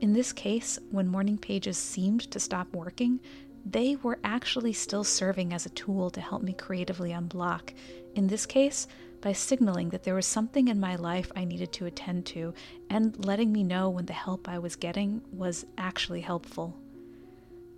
In 0.00 0.12
this 0.12 0.32
case, 0.32 0.78
when 0.90 1.08
morning 1.08 1.38
pages 1.38 1.78
seemed 1.78 2.30
to 2.30 2.38
stop 2.38 2.74
working, 2.74 3.18
they 3.64 3.96
were 3.96 4.18
actually 4.22 4.74
still 4.74 5.04
serving 5.04 5.52
as 5.52 5.64
a 5.64 5.70
tool 5.70 6.10
to 6.10 6.20
help 6.20 6.42
me 6.42 6.52
creatively 6.52 7.10
unblock. 7.10 7.72
In 8.14 8.26
this 8.26 8.44
case, 8.44 8.86
by 9.22 9.32
signaling 9.32 9.88
that 9.90 10.04
there 10.04 10.14
was 10.14 10.26
something 10.26 10.68
in 10.68 10.78
my 10.78 10.96
life 10.96 11.32
I 11.34 11.44
needed 11.44 11.72
to 11.72 11.86
attend 11.86 12.26
to 12.26 12.52
and 12.90 13.24
letting 13.24 13.50
me 13.50 13.64
know 13.64 13.88
when 13.88 14.06
the 14.06 14.12
help 14.12 14.48
I 14.48 14.58
was 14.58 14.76
getting 14.76 15.22
was 15.32 15.64
actually 15.78 16.20
helpful. 16.20 16.76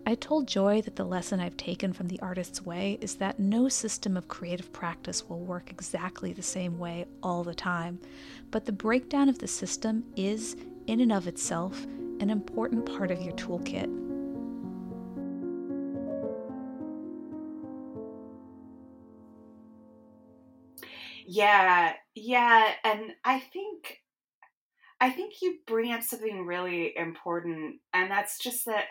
I 0.04 0.14
told 0.14 0.48
Joy 0.48 0.82
that 0.82 0.96
the 0.96 1.04
lesson 1.04 1.38
I've 1.38 1.56
taken 1.56 1.92
from 1.92 2.08
the 2.08 2.20
artist's 2.20 2.64
way 2.64 2.98
is 3.00 3.14
that 3.16 3.38
no 3.38 3.68
system 3.68 4.16
of 4.16 4.26
creative 4.26 4.72
practice 4.72 5.28
will 5.28 5.40
work 5.40 5.70
exactly 5.70 6.32
the 6.32 6.42
same 6.42 6.78
way 6.78 7.06
all 7.22 7.44
the 7.44 7.54
time, 7.54 8.00
but 8.50 8.64
the 8.64 8.72
breakdown 8.72 9.28
of 9.28 9.38
the 9.38 9.46
system 9.46 10.04
is, 10.16 10.56
in 10.86 11.00
and 11.00 11.12
of 11.12 11.28
itself, 11.28 11.86
an 12.20 12.30
important 12.30 12.86
part 12.86 13.10
of 13.10 13.22
your 13.22 13.34
toolkit. 13.34 13.88
Yeah, 21.26 21.92
yeah, 22.14 22.72
and 22.84 23.12
I 23.24 23.40
think 23.40 23.98
I 25.00 25.10
think 25.10 25.34
you 25.42 25.58
bring 25.66 25.92
up 25.92 26.02
something 26.02 26.46
really 26.46 26.96
important, 26.96 27.76
and 27.92 28.10
that's 28.10 28.38
just 28.38 28.64
that 28.64 28.86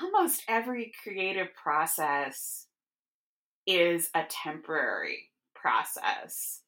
almost 0.00 0.42
every 0.48 0.92
creative 1.02 1.48
process 1.54 2.66
is 3.66 4.10
a 4.14 4.22
temporary 4.28 5.30
process. 5.54 6.62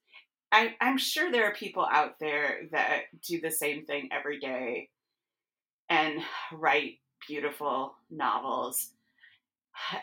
I, 0.52 0.74
I'm 0.80 0.98
sure 0.98 1.30
there 1.30 1.44
are 1.44 1.54
people 1.54 1.86
out 1.90 2.18
there 2.18 2.62
that 2.72 3.02
do 3.26 3.40
the 3.40 3.50
same 3.50 3.84
thing 3.86 4.08
every 4.10 4.40
day 4.40 4.88
and 5.90 6.22
write 6.52 6.94
beautiful 7.28 7.94
novels. 8.10 8.90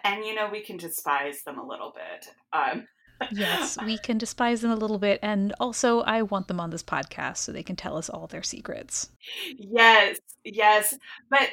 And, 0.04 0.24
you 0.26 0.36
know, 0.36 0.50
we 0.52 0.62
can 0.62 0.78
despise 0.78 1.44
them 1.44 1.58
a 1.58 1.66
little 1.66 1.94
bit. 1.96 2.28
Um, 2.52 2.88
yes, 3.32 3.78
we 3.84 3.98
can 4.04 4.18
despise 4.18 4.62
them 4.62 4.72
a 4.72 4.76
little 4.76 5.00
bit. 5.00 5.20
And 5.24 5.54
also, 5.60 6.02
I 6.02 6.22
want 6.24 6.48
them 6.48 6.60
on 6.60 6.70
this 6.70 6.84
podcast 6.84 7.38
so 7.38 7.52
they 7.52 7.64
can 7.64 7.76
tell 7.76 7.98
us 7.98 8.10
all 8.10 8.28
their 8.28 8.44
secrets. 8.44 9.10
Yes, 9.58 10.20
yes. 10.44 10.96
But 11.30 11.50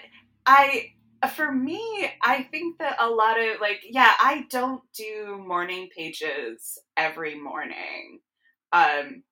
I, 0.46 0.92
for 1.34 1.52
me, 1.52 2.10
I 2.22 2.42
think 2.50 2.78
that 2.78 2.96
a 3.00 3.08
lot 3.08 3.38
of, 3.38 3.60
like, 3.60 3.80
yeah, 3.88 4.12
I 4.18 4.46
don't 4.50 4.82
do 4.96 5.42
morning 5.46 5.88
pages 5.96 6.78
every 6.96 7.38
morning. 7.38 8.20
Um, 8.72 9.22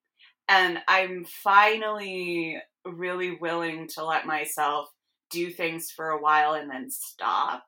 and 0.49 0.79
I'm 0.87 1.25
finally 1.25 2.61
really 2.85 3.37
willing 3.37 3.89
to 3.89 4.05
let 4.05 4.27
myself 4.27 4.89
do 5.33 5.51
things 5.51 5.91
for 5.91 6.11
a 6.11 6.21
while 6.21 6.55
and 6.55 6.71
then 6.71 6.91
stop. 6.91 7.65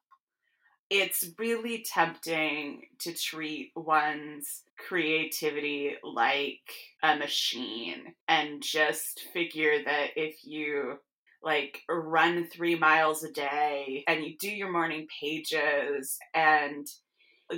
It's 0.91 1.31
really 1.39 1.85
tempting 1.93 2.83
to 3.01 3.15
treat 3.15 3.73
one's 3.75 4.63
creativity 4.77 5.95
like 6.05 6.61
a 7.03 7.17
machine 7.17 8.15
and 8.29 8.63
just 8.63 9.21
figure 9.33 9.83
that 9.85 10.11
if 10.17 10.45
you 10.45 10.99
like 11.43 11.81
run 11.89 12.47
three 12.47 12.77
miles 12.77 13.25
a 13.25 13.33
day 13.33 14.05
and 14.07 14.25
you 14.25 14.37
do 14.39 14.51
your 14.51 14.71
morning 14.71 15.07
pages 15.21 16.19
and 16.35 16.87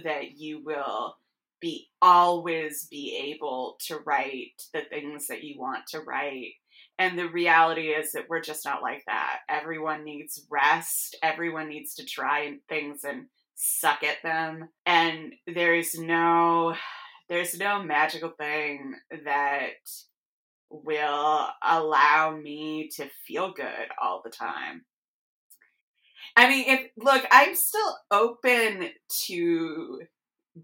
that 0.05 0.37
you 0.37 0.63
will 0.65 1.17
be 1.61 1.89
always 2.03 2.87
be 2.91 3.33
able 3.33 3.77
to 3.81 3.99
write 4.05 4.63
the 4.75 4.83
things 4.91 5.27
that 5.29 5.43
you 5.43 5.59
want 5.59 5.87
to 5.87 6.01
write 6.01 6.53
and 6.99 7.19
the 7.19 7.29
reality 7.29 7.89
is 7.89 8.13
that 8.13 8.29
we're 8.29 8.41
just 8.41 8.65
not 8.65 8.83
like 8.83 9.03
that. 9.07 9.41
Everyone 9.49 10.05
needs 10.05 10.47
rest. 10.51 11.17
Everyone 11.23 11.69
needs 11.69 11.95
to 11.97 12.07
try 12.07 12.55
things 12.69 13.05
and 13.05 13.27
suck 13.55 14.03
at 14.03 14.23
them. 14.23 14.69
And 14.87 15.35
there's 15.47 15.95
no 15.95 16.75
there's 17.29 17.59
no 17.59 17.83
magical 17.83 18.31
thing 18.31 18.95
that 19.25 19.73
will 20.71 21.49
allow 21.63 22.37
me 22.37 22.89
to 22.97 23.09
feel 23.27 23.53
good 23.53 23.89
all 24.01 24.23
the 24.25 24.31
time. 24.31 24.85
I 26.35 26.49
mean, 26.49 26.65
if 26.69 26.91
look, 26.97 27.25
I'm 27.31 27.55
still 27.55 27.97
open 28.11 28.89
to 29.27 30.01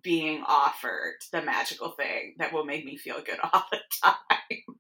being 0.03 0.43
offered 0.47 1.17
the 1.33 1.43
magical 1.43 1.91
thing 1.91 2.37
that 2.39 2.55
will 2.55 2.65
make 2.65 2.87
me 2.87 2.97
feel 2.97 3.21
good 3.23 3.39
all 3.53 3.65
the 3.71 3.81
time 4.03 4.79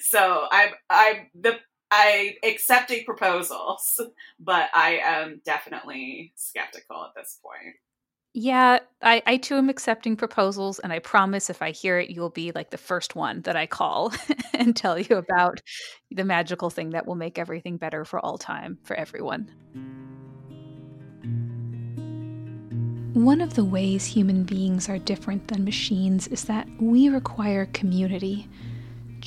so 0.00 0.46
I'm 0.50 0.70
I'm 0.90 1.28
the 1.34 1.58
I 1.90 2.36
accepting 2.44 3.04
proposals, 3.04 4.00
but 4.40 4.68
I 4.74 5.00
am 5.02 5.40
definitely 5.44 6.32
skeptical 6.36 7.04
at 7.04 7.14
this 7.16 7.38
point. 7.42 7.76
Yeah, 8.34 8.80
I, 9.02 9.22
I 9.26 9.36
too 9.38 9.56
am 9.56 9.68
accepting 9.68 10.14
proposals, 10.14 10.78
and 10.78 10.92
I 10.92 10.98
promise 10.98 11.50
if 11.50 11.62
I 11.62 11.70
hear 11.70 11.98
it, 11.98 12.10
you'll 12.10 12.30
be 12.30 12.52
like 12.52 12.70
the 12.70 12.78
first 12.78 13.16
one 13.16 13.40
that 13.42 13.56
I 13.56 13.66
call 13.66 14.12
and 14.52 14.76
tell 14.76 14.98
you 14.98 15.16
about 15.16 15.60
the 16.10 16.24
magical 16.24 16.70
thing 16.70 16.90
that 16.90 17.06
will 17.06 17.14
make 17.14 17.38
everything 17.38 17.78
better 17.78 18.04
for 18.04 18.24
all 18.24 18.38
time 18.38 18.78
for 18.84 18.94
everyone. 18.94 19.50
One 23.14 23.40
of 23.40 23.54
the 23.54 23.64
ways 23.64 24.04
human 24.04 24.44
beings 24.44 24.88
are 24.88 24.98
different 24.98 25.48
than 25.48 25.64
machines 25.64 26.28
is 26.28 26.44
that 26.44 26.68
we 26.78 27.08
require 27.08 27.66
community. 27.66 28.46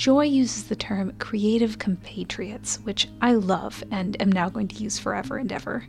Joy 0.01 0.24
uses 0.24 0.63
the 0.63 0.75
term 0.75 1.13
creative 1.20 1.77
compatriots, 1.77 2.77
which 2.77 3.08
I 3.22 3.34
love 3.34 3.84
and 3.91 4.20
am 4.20 4.31
now 4.31 4.50
going 4.50 4.67
to 4.70 4.84
use 4.84 4.98
forever 4.98 5.38
and 5.38 5.51
ever. 5.51 5.86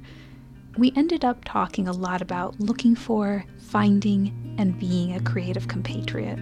We 0.76 0.92
ended 0.94 1.24
up 1.24 1.46
talking 1.46 1.88
a 1.88 1.92
lot 1.92 2.20
about 2.20 2.60
looking 2.60 2.94
for, 2.94 3.46
finding, 3.56 4.54
and 4.58 4.78
being 4.78 5.14
a 5.14 5.20
creative 5.22 5.66
compatriot. 5.66 6.38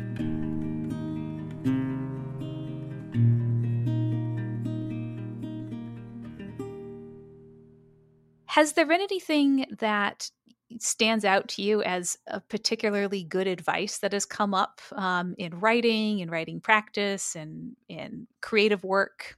Has 8.47 8.73
there 8.73 8.87
been 8.87 9.01
anything 9.01 9.67
that 9.79 10.33
stands 10.79 11.25
out 11.25 11.49
to 11.49 11.63
you 11.63 11.83
as 11.83 12.17
a 12.27 12.41
particularly 12.41 13.25
good 13.25 13.47
advice 13.47 13.99
that 13.99 14.13
has 14.13 14.25
come 14.25 14.55
up 14.55 14.81
um, 14.93 15.35
in 15.39 15.59
writing, 15.59 16.21
in 16.21 16.31
writing 16.31 16.61
practice, 16.61 17.35
and 17.35 17.77
in 17.89 18.27
creative 18.41 18.85
work? 18.85 19.37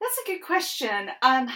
That's 0.00 0.18
a 0.24 0.30
good 0.32 0.42
question. 0.42 1.10
Um, 1.22 1.48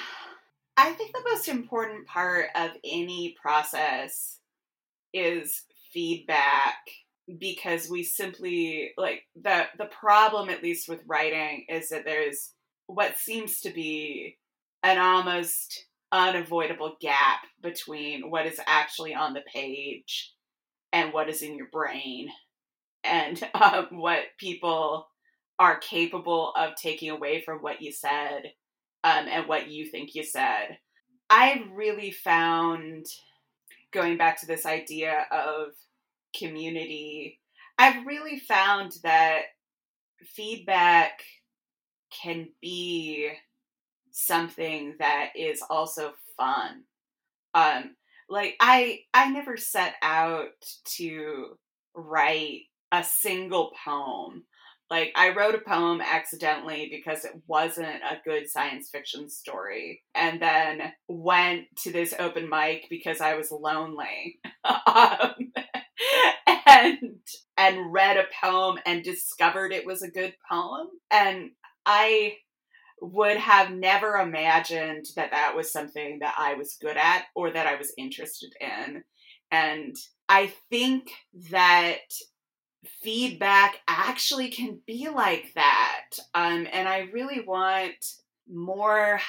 I 0.76 0.92
think 0.92 1.12
the 1.12 1.24
most 1.30 1.48
important 1.48 2.06
part 2.06 2.46
of 2.54 2.70
any 2.84 3.36
process 3.40 4.38
is 5.12 5.62
feedback 5.92 6.76
because 7.38 7.88
we 7.88 8.02
simply 8.02 8.92
like 8.98 9.22
the 9.40 9.64
the 9.78 9.86
problem 9.86 10.50
at 10.50 10.62
least 10.62 10.88
with 10.88 11.00
writing 11.06 11.64
is 11.68 11.88
that 11.88 12.04
there's 12.04 12.50
what 12.86 13.16
seems 13.16 13.60
to 13.60 13.70
be 13.70 14.36
an 14.82 14.98
almost 14.98 15.86
unavoidable 16.14 16.96
gap 17.00 17.40
between 17.60 18.30
what 18.30 18.46
is 18.46 18.60
actually 18.66 19.14
on 19.14 19.34
the 19.34 19.42
page 19.52 20.32
and 20.92 21.12
what 21.12 21.28
is 21.28 21.42
in 21.42 21.56
your 21.56 21.66
brain 21.72 22.28
and 23.02 23.42
um, 23.54 23.88
what 23.90 24.20
people 24.38 25.08
are 25.58 25.78
capable 25.78 26.52
of 26.56 26.74
taking 26.76 27.10
away 27.10 27.42
from 27.42 27.58
what 27.58 27.82
you 27.82 27.92
said 27.92 28.52
um, 29.02 29.26
and 29.28 29.48
what 29.48 29.68
you 29.68 29.86
think 29.86 30.14
you 30.14 30.24
said. 30.24 30.78
I've 31.28 31.70
really 31.72 32.12
found, 32.12 33.06
going 33.92 34.16
back 34.16 34.40
to 34.40 34.46
this 34.46 34.66
idea 34.66 35.26
of 35.32 35.68
community, 36.36 37.40
I've 37.78 38.06
really 38.06 38.38
found 38.38 38.92
that 39.02 39.42
feedback 40.34 41.22
can 42.22 42.48
be 42.60 43.30
something 44.14 44.94
that 45.00 45.30
is 45.36 45.60
also 45.68 46.12
fun. 46.36 46.84
Um, 47.52 47.96
like 48.28 48.54
I 48.60 49.00
I 49.12 49.30
never 49.30 49.56
set 49.56 49.94
out 50.02 50.50
to 50.96 51.58
write 51.94 52.62
a 52.92 53.04
single 53.04 53.72
poem. 53.84 54.44
Like 54.88 55.12
I 55.16 55.30
wrote 55.30 55.56
a 55.56 55.68
poem 55.68 56.00
accidentally 56.00 56.88
because 56.90 57.24
it 57.24 57.32
wasn't 57.48 57.88
a 57.88 58.20
good 58.24 58.48
science 58.48 58.88
fiction 58.88 59.28
story 59.28 60.02
and 60.14 60.40
then 60.40 60.92
went 61.08 61.64
to 61.82 61.90
this 61.90 62.14
open 62.18 62.48
mic 62.48 62.86
because 62.88 63.20
I 63.20 63.34
was 63.34 63.50
lonely. 63.50 64.38
um, 64.64 65.52
and 66.66 66.98
and 67.56 67.92
read 67.92 68.16
a 68.16 68.26
poem 68.42 68.78
and 68.86 69.02
discovered 69.02 69.72
it 69.72 69.86
was 69.86 70.02
a 70.02 70.10
good 70.10 70.34
poem 70.48 70.88
and 71.10 71.50
I 71.86 72.36
would 73.00 73.36
have 73.36 73.70
never 73.70 74.16
imagined 74.16 75.06
that 75.16 75.30
that 75.32 75.54
was 75.56 75.72
something 75.72 76.18
that 76.20 76.34
I 76.38 76.54
was 76.54 76.78
good 76.80 76.96
at 76.96 77.24
or 77.34 77.50
that 77.50 77.66
I 77.66 77.76
was 77.76 77.92
interested 77.98 78.54
in. 78.60 79.04
And 79.50 79.96
I 80.28 80.52
think 80.70 81.10
that 81.50 81.98
feedback 83.02 83.80
actually 83.88 84.48
can 84.48 84.80
be 84.86 85.08
like 85.08 85.52
that. 85.54 86.10
Um, 86.34 86.66
and 86.72 86.88
I 86.88 87.08
really 87.12 87.40
want 87.40 88.04
more 88.50 89.20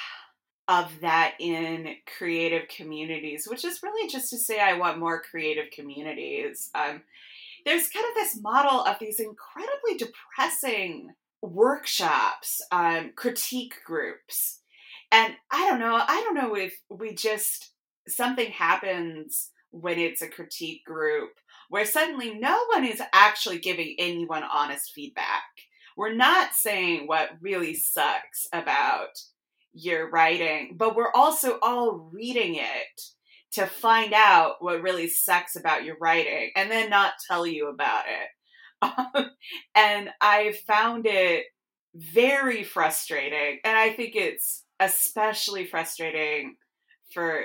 of 0.68 1.00
that 1.00 1.34
in 1.38 1.94
creative 2.18 2.68
communities, 2.68 3.46
which 3.48 3.64
is 3.64 3.82
really 3.82 4.08
just 4.08 4.30
to 4.30 4.38
say 4.38 4.60
I 4.60 4.76
want 4.76 4.98
more 4.98 5.22
creative 5.22 5.70
communities. 5.70 6.70
Um, 6.74 7.02
there's 7.64 7.88
kind 7.88 8.06
of 8.08 8.14
this 8.14 8.40
model 8.40 8.82
of 8.84 8.98
these 8.98 9.20
incredibly 9.20 9.96
depressing 9.98 11.10
workshops, 11.46 12.60
um, 12.72 13.12
critique 13.14 13.74
groups. 13.84 14.60
And 15.12 15.34
I 15.50 15.68
don't 15.68 15.78
know, 15.78 15.94
I 15.94 16.20
don't 16.22 16.34
know 16.34 16.54
if 16.54 16.74
we 16.90 17.14
just, 17.14 17.72
something 18.08 18.50
happens 18.50 19.50
when 19.70 19.98
it's 19.98 20.22
a 20.22 20.28
critique 20.28 20.84
group 20.84 21.30
where 21.68 21.84
suddenly 21.84 22.34
no 22.34 22.64
one 22.72 22.84
is 22.84 23.02
actually 23.12 23.58
giving 23.58 23.94
anyone 23.98 24.42
honest 24.42 24.92
feedback. 24.94 25.42
We're 25.96 26.14
not 26.14 26.54
saying 26.54 27.06
what 27.06 27.30
really 27.40 27.74
sucks 27.74 28.46
about 28.52 29.10
your 29.72 30.10
writing, 30.10 30.74
but 30.76 30.94
we're 30.94 31.12
also 31.12 31.58
all 31.62 32.10
reading 32.12 32.56
it 32.56 33.02
to 33.52 33.66
find 33.66 34.12
out 34.12 34.56
what 34.60 34.82
really 34.82 35.08
sucks 35.08 35.56
about 35.56 35.84
your 35.84 35.96
writing 36.00 36.50
and 36.56 36.70
then 36.70 36.90
not 36.90 37.14
tell 37.26 37.46
you 37.46 37.68
about 37.68 38.04
it. 38.06 38.28
Um, 39.14 39.30
and 39.74 40.10
I 40.20 40.58
found 40.66 41.06
it 41.06 41.44
very 41.94 42.62
frustrating. 42.62 43.60
And 43.64 43.76
I 43.76 43.90
think 43.90 44.14
it's 44.14 44.64
especially 44.80 45.66
frustrating 45.66 46.56
for 47.12 47.44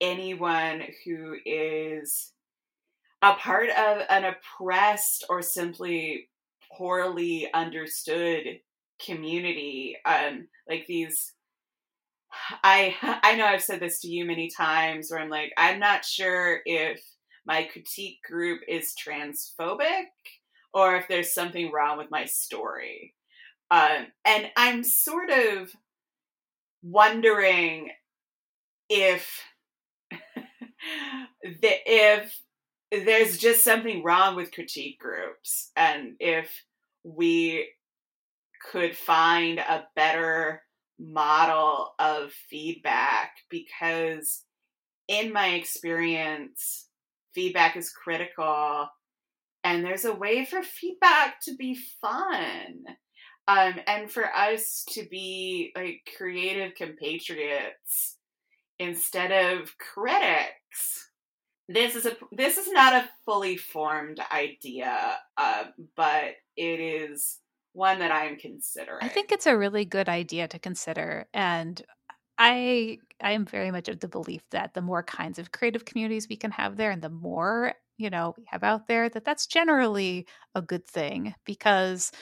anyone 0.00 0.82
who 1.04 1.36
is 1.44 2.32
a 3.22 3.34
part 3.34 3.70
of 3.70 4.02
an 4.10 4.24
oppressed 4.24 5.24
or 5.28 5.42
simply 5.42 6.28
poorly 6.76 7.48
understood 7.54 8.60
community. 9.04 9.96
Um, 10.04 10.48
like 10.68 10.86
these 10.86 11.32
I 12.62 12.94
I 13.22 13.36
know 13.36 13.46
I've 13.46 13.62
said 13.62 13.80
this 13.80 14.00
to 14.00 14.08
you 14.08 14.24
many 14.24 14.50
times 14.50 15.10
where 15.10 15.20
I'm 15.20 15.30
like, 15.30 15.52
I'm 15.56 15.78
not 15.78 16.04
sure 16.04 16.60
if 16.66 17.00
my 17.46 17.64
critique 17.64 18.18
group 18.28 18.60
is 18.68 18.92
transphobic 18.94 20.06
or 20.76 20.94
if 20.96 21.08
there's 21.08 21.32
something 21.32 21.72
wrong 21.72 21.96
with 21.96 22.10
my 22.10 22.26
story. 22.26 23.14
Um, 23.70 24.08
and 24.26 24.50
I'm 24.58 24.84
sort 24.84 25.30
of 25.30 25.70
wondering 26.82 27.92
if 28.90 29.42
the, 30.10 30.20
if 31.62 32.38
there's 32.92 33.38
just 33.38 33.64
something 33.64 34.02
wrong 34.02 34.36
with 34.36 34.52
critique 34.52 35.00
groups 35.00 35.70
and 35.76 36.16
if 36.20 36.50
we 37.04 37.70
could 38.70 38.94
find 38.94 39.58
a 39.58 39.86
better 39.96 40.60
model 41.00 41.94
of 41.98 42.32
feedback 42.50 43.30
because 43.48 44.42
in 45.08 45.32
my 45.32 45.54
experience 45.54 46.88
feedback 47.34 47.78
is 47.78 47.90
critical 47.90 48.88
and 49.66 49.84
there's 49.84 50.04
a 50.04 50.14
way 50.14 50.44
for 50.44 50.62
feedback 50.62 51.40
to 51.42 51.56
be 51.56 51.76
fun 52.00 52.84
um, 53.48 53.74
and 53.86 54.08
for 54.10 54.32
us 54.32 54.84
to 54.90 55.04
be 55.10 55.72
like 55.76 56.08
creative 56.16 56.76
compatriots 56.76 58.16
instead 58.78 59.32
of 59.32 59.76
critics. 59.78 61.10
This 61.68 61.96
is 61.96 62.06
a 62.06 62.16
this 62.30 62.58
is 62.58 62.70
not 62.70 62.92
a 62.92 63.08
fully 63.24 63.56
formed 63.56 64.20
idea 64.32 65.16
uh, 65.36 65.64
but 65.96 66.34
it 66.56 66.80
is 66.80 67.40
one 67.72 67.98
that 67.98 68.12
i'm 68.12 68.38
considering. 68.38 69.00
i 69.02 69.08
think 69.08 69.32
it's 69.32 69.46
a 69.46 69.56
really 69.56 69.84
good 69.84 70.08
idea 70.08 70.48
to 70.48 70.58
consider 70.58 71.26
and 71.34 71.82
i 72.38 72.96
i 73.20 73.32
am 73.32 73.44
very 73.44 73.70
much 73.70 73.88
of 73.88 74.00
the 74.00 74.08
belief 74.08 74.42
that 74.50 74.72
the 74.72 74.80
more 74.80 75.02
kinds 75.02 75.38
of 75.38 75.52
creative 75.52 75.84
communities 75.84 76.28
we 76.30 76.36
can 76.36 76.52
have 76.52 76.76
there 76.76 76.90
and 76.90 77.02
the 77.02 77.10
more 77.10 77.74
you 77.98 78.10
know 78.10 78.34
we 78.36 78.44
have 78.48 78.62
out 78.62 78.86
there 78.88 79.08
that 79.08 79.24
that's 79.24 79.46
generally 79.46 80.26
a 80.54 80.62
good 80.62 80.86
thing 80.86 81.34
because 81.44 82.12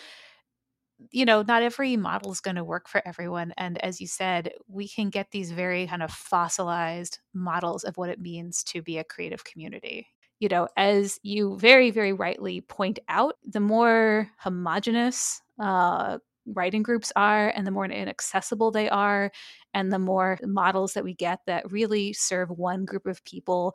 you 1.11 1.25
know 1.25 1.43
not 1.43 1.63
every 1.63 1.97
model 1.97 2.31
is 2.33 2.41
going 2.41 2.57
to 2.57 2.65
work 2.65 2.89
for 2.89 3.03
everyone 3.07 3.53
and 3.59 3.83
as 3.85 4.01
you 4.01 4.07
said 4.07 4.53
we 4.69 4.89
can 4.89 5.11
get 5.11 5.31
these 5.31 5.51
very 5.51 5.87
kind 5.87 6.03
of 6.03 6.11
fossilized 6.11 7.19
models 7.35 7.85
of 7.85 7.97
what 7.97 8.11
it 8.11 8.21
means 8.21 8.63
to 8.65 8.81
be 8.83 8.99
a 8.99 9.05
creative 9.05 9.45
community. 9.45 10.07
You 10.41 10.49
know 10.49 10.69
as 10.77 11.19
you 11.23 11.59
very 11.59 11.91
very 11.91 12.13
rightly 12.13 12.61
point 12.61 12.99
out 13.09 13.37
the 13.47 13.61
more 13.61 14.31
homogenous 14.39 15.41
uh, 15.61 16.19
writing 16.47 16.83
groups 16.83 17.13
are 17.17 17.49
and 17.57 17.67
the 17.67 17.71
more 17.71 17.87
inaccessible 17.87 18.71
they 18.71 18.89
are 18.89 19.31
and 19.73 19.93
the 19.93 19.99
more 19.99 20.39
models 20.43 20.93
that 20.93 21.05
we 21.05 21.15
get 21.15 21.41
that 21.47 21.71
really 21.73 22.13
serve 22.13 22.51
one 22.51 22.85
group 22.85 23.07
of 23.07 23.25
people 23.25 23.75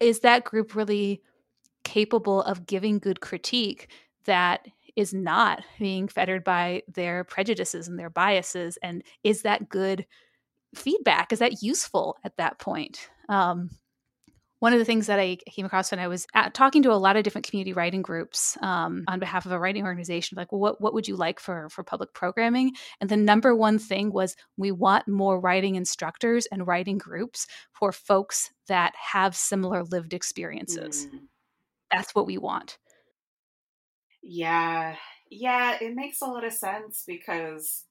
is 0.00 0.20
that 0.20 0.44
group 0.44 0.74
really 0.74 1.22
capable 1.84 2.42
of 2.42 2.66
giving 2.66 2.98
good 2.98 3.20
critique 3.20 3.90
that 4.24 4.66
is 4.96 5.12
not 5.12 5.62
being 5.78 6.08
fettered 6.08 6.42
by 6.42 6.82
their 6.88 7.24
prejudices 7.24 7.86
and 7.86 7.98
their 7.98 8.10
biases? 8.10 8.78
And 8.82 9.02
is 9.22 9.42
that 9.42 9.68
good 9.68 10.06
feedback? 10.74 11.32
Is 11.32 11.38
that 11.38 11.62
useful 11.62 12.16
at 12.24 12.36
that 12.36 12.58
point? 12.58 13.08
Um, 13.28 13.70
one 14.66 14.72
of 14.72 14.80
the 14.80 14.84
things 14.84 15.06
that 15.06 15.20
I 15.20 15.36
came 15.48 15.64
across 15.64 15.92
when 15.92 16.00
I 16.00 16.08
was 16.08 16.26
at, 16.34 16.52
talking 16.52 16.82
to 16.82 16.92
a 16.92 16.94
lot 16.94 17.14
of 17.14 17.22
different 17.22 17.46
community 17.46 17.72
writing 17.72 18.02
groups 18.02 18.58
um, 18.62 19.04
on 19.06 19.20
behalf 19.20 19.46
of 19.46 19.52
a 19.52 19.60
writing 19.60 19.84
organization, 19.84 20.34
like, 20.34 20.50
well, 20.50 20.60
what 20.60 20.80
what 20.80 20.92
would 20.92 21.06
you 21.06 21.14
like 21.14 21.38
for 21.38 21.68
for 21.68 21.84
public 21.84 22.12
programming? 22.14 22.72
And 23.00 23.08
the 23.08 23.16
number 23.16 23.54
one 23.54 23.78
thing 23.78 24.12
was 24.12 24.34
we 24.56 24.72
want 24.72 25.06
more 25.06 25.38
writing 25.38 25.76
instructors 25.76 26.46
and 26.46 26.66
writing 26.66 26.98
groups 26.98 27.46
for 27.70 27.92
folks 27.92 28.50
that 28.66 28.92
have 28.96 29.36
similar 29.36 29.84
lived 29.84 30.12
experiences. 30.12 31.06
Mm. 31.06 31.20
That's 31.92 32.12
what 32.16 32.26
we 32.26 32.36
want. 32.36 32.76
Yeah. 34.20 34.96
Yeah, 35.30 35.76
it 35.80 35.94
makes 35.94 36.22
a 36.22 36.26
lot 36.26 36.42
of 36.42 36.52
sense 36.52 37.04
because 37.06 37.84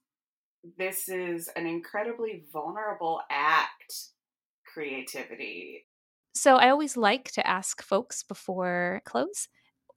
this 0.76 1.08
is 1.08 1.48
an 1.56 1.66
incredibly 1.66 2.44
vulnerable 2.52 3.22
act 3.30 3.94
creativity. 4.74 5.86
So 6.36 6.56
I 6.56 6.68
always 6.68 6.96
like 6.98 7.30
to 7.32 7.46
ask 7.46 7.82
folks 7.82 8.22
before 8.22 9.00
close 9.06 9.48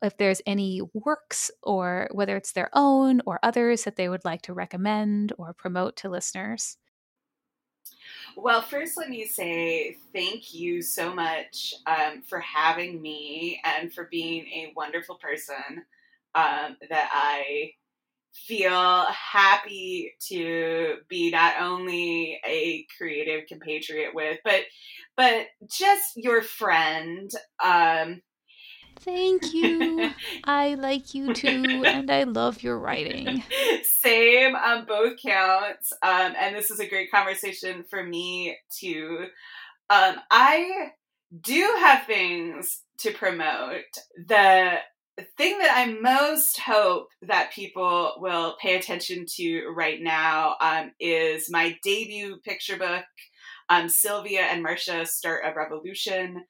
if 0.02 0.16
there's 0.18 0.42
any 0.46 0.82
works 0.94 1.52
or 1.64 2.08
whether 2.14 2.38
it's 2.38 2.54
their 2.54 2.70
own 2.74 3.22
or 3.26 3.40
others 3.44 3.84
that 3.84 3.98
they 3.98 4.08
would 4.08 4.24
like 4.24 4.42
to 4.44 4.54
recommend 4.54 5.34
or 5.38 5.54
promote 5.54 5.98
to 5.98 6.10
listeners. 6.10 6.78
Well, 8.38 8.62
first, 8.62 8.96
let 8.96 9.10
me 9.10 9.26
say 9.26 9.98
thank 10.14 10.54
you 10.54 10.82
so 10.82 11.14
much 11.14 11.74
um, 11.86 12.22
for 12.22 12.40
having 12.40 13.02
me 13.02 13.62
and 13.66 13.92
for 13.94 14.06
being 14.06 14.46
a 14.48 14.72
wonderful 14.76 15.16
person 15.16 15.84
um, 16.36 16.78
that 16.90 17.10
I 17.12 17.74
feel 18.34 19.06
happy 19.06 20.14
to 20.28 20.96
be 21.08 21.32
not 21.32 21.62
only 21.62 22.40
a 22.46 22.86
creative 22.98 23.48
compatriot 23.48 24.14
with, 24.14 24.40
but 24.44 24.62
but 25.16 25.48
just 25.70 26.14
your 26.16 26.42
friend. 26.42 27.30
Um, 27.64 28.22
Thank 29.02 29.54
you. 29.54 30.12
I 30.44 30.76
like 30.76 31.14
you 31.14 31.34
too, 31.34 31.84
and 31.86 32.12
I 32.12 32.24
love 32.24 32.64
your 32.64 32.78
writing. 32.78 33.44
Same 33.84 34.56
on 34.56 34.86
both 34.86 35.14
counts. 35.22 35.94
Um, 36.02 36.34
and 36.38 36.56
this 36.56 36.70
is 36.70 36.80
a 36.80 36.90
great 36.90 37.12
conversation 37.12 37.86
for 37.90 38.04
me 38.04 38.58
too. 38.78 39.28
Um, 39.90 40.16
I 40.30 40.92
do 41.42 41.76
have 41.80 42.06
things 42.06 42.84
to 43.00 43.12
promote. 43.12 43.86
The 44.28 44.80
thing 45.38 45.58
that 45.60 45.74
I 45.76 45.94
most 45.94 46.60
hope 46.60 47.08
that 47.22 47.52
people 47.52 48.14
will 48.18 48.56
pay 48.62 48.76
attention 48.76 49.26
to 49.36 49.68
right 49.76 50.02
now 50.02 50.56
um, 50.62 50.92
is 51.00 51.50
my 51.50 51.78
debut 51.84 52.38
picture 52.44 52.78
book, 52.78 53.06
um, 53.70 53.90
Sylvia 53.90 54.42
and 54.42 54.66
Marsha 54.66 55.08
Start 55.08 55.44
a 55.46 55.54
Revolution, 55.56 56.44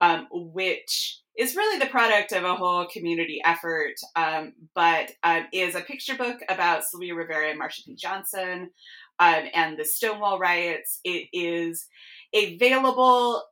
um, 0.00 0.26
which 0.30 1.20
is 1.36 1.56
really 1.56 1.78
the 1.78 1.90
product 1.90 2.32
of 2.32 2.44
a 2.44 2.54
whole 2.54 2.86
community 2.86 3.40
effort, 3.44 3.94
um, 4.14 4.52
but 4.74 5.12
um, 5.22 5.46
is 5.52 5.74
a 5.74 5.80
picture 5.80 6.16
book 6.16 6.38
about 6.48 6.84
Sylvia 6.84 7.14
Rivera 7.14 7.50
and 7.50 7.60
Marsha 7.60 7.84
P. 7.84 7.96
Johnson 7.96 8.70
um, 9.18 9.44
and 9.52 9.78
the 9.78 9.84
Stonewall 9.84 10.38
riots. 10.38 11.00
It 11.04 11.28
is 11.32 11.86
available 12.34 13.42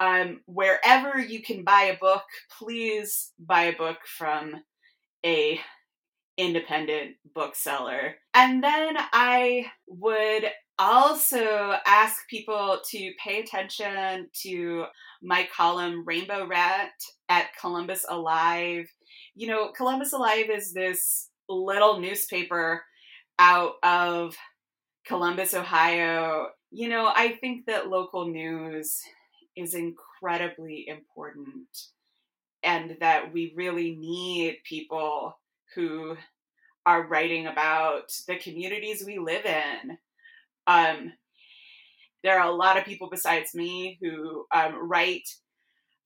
um, 0.00 0.40
wherever 0.46 1.18
you 1.18 1.42
can 1.42 1.64
buy 1.64 1.92
a 1.94 1.98
book, 1.98 2.22
please 2.58 3.32
buy 3.38 3.64
a 3.64 3.76
book 3.76 3.98
from 4.06 4.54
a 5.24 5.60
independent 6.36 7.16
bookseller. 7.34 8.14
And 8.34 8.62
then 8.62 8.96
I 9.12 9.66
would 9.86 10.46
also 10.78 11.74
ask 11.86 12.16
people 12.28 12.80
to 12.90 13.12
pay 13.22 13.40
attention 13.40 14.28
to 14.42 14.86
my 15.22 15.46
column 15.54 16.04
Rainbow 16.06 16.46
Rant 16.46 16.90
at 17.28 17.48
Columbus 17.60 18.04
Alive. 18.08 18.86
You 19.34 19.48
know, 19.48 19.72
Columbus 19.76 20.12
Alive 20.12 20.46
is 20.50 20.72
this 20.72 21.28
little 21.48 22.00
newspaper 22.00 22.82
out 23.38 23.74
of 23.82 24.34
Columbus, 25.06 25.54
Ohio. 25.54 26.48
You 26.70 26.88
know, 26.88 27.12
I 27.14 27.36
think 27.40 27.66
that 27.66 27.88
local 27.88 28.28
news 28.28 29.00
is 29.56 29.74
incredibly 29.74 30.86
important 30.88 31.68
and 32.62 32.96
that 33.00 33.32
we 33.32 33.52
really 33.56 33.96
need 33.96 34.58
people 34.64 35.38
who 35.74 36.16
are 36.86 37.06
writing 37.06 37.46
about 37.46 38.12
the 38.26 38.36
communities 38.36 39.04
we 39.04 39.18
live 39.18 39.44
in. 39.44 39.98
Um, 40.66 41.12
there 42.22 42.38
are 42.40 42.48
a 42.48 42.54
lot 42.54 42.76
of 42.76 42.84
people 42.84 43.08
besides 43.10 43.54
me 43.54 43.98
who 44.00 44.46
um, 44.52 44.88
write 44.88 45.28